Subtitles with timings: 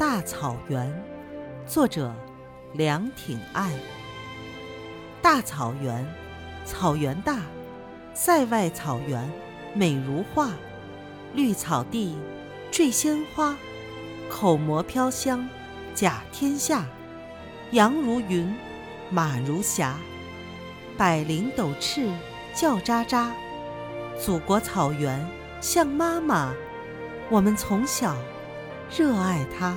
[0.00, 0.90] 大草原，
[1.66, 2.10] 作者
[2.72, 3.70] 梁挺爱。
[5.20, 6.06] 大草原，
[6.64, 7.40] 草原大，
[8.14, 9.30] 塞外草原
[9.74, 10.52] 美如画，
[11.34, 12.16] 绿草地，
[12.70, 13.54] 缀鲜花，
[14.30, 15.46] 口蘑飘香，
[15.94, 16.86] 甲天下。
[17.72, 18.56] 羊如云，
[19.10, 19.98] 马如霞，
[20.96, 22.08] 百灵斗翅，
[22.54, 23.28] 叫喳喳。
[24.18, 25.28] 祖国草原
[25.60, 26.54] 像妈妈，
[27.28, 28.16] 我们从小
[28.96, 29.76] 热爱它。